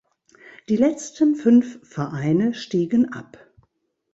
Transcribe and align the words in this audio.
Die 0.67 0.77
letzten 0.77 1.35
fünf 1.35 1.79
Vereine 1.87 2.55
stiegen 2.55 3.13
ab. 3.13 3.37